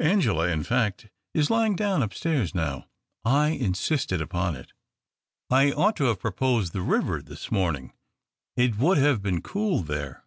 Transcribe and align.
Angela, 0.00 0.48
in 0.48 0.62
fact, 0.64 1.10
is 1.34 1.50
lying 1.50 1.76
down 1.76 2.02
upstairs 2.02 2.54
now. 2.54 2.86
I 3.22 3.48
insisted 3.48 4.18
upon 4.22 4.56
it."" 4.56 4.72
I 5.50 5.72
ought 5.72 5.94
to 5.96 6.04
have 6.04 6.20
proposed 6.20 6.72
the 6.72 6.80
river 6.80 7.20
this 7.20 7.50
morning; 7.52 7.92
it 8.56 8.78
would 8.78 8.96
have 8.96 9.20
been 9.20 9.42
cool 9.42 9.82
there." 9.82 10.24